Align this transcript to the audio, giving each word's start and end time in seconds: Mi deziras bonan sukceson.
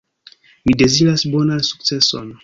Mi 0.69 0.73
deziras 0.81 1.25
bonan 1.35 1.61
sukceson. 1.69 2.33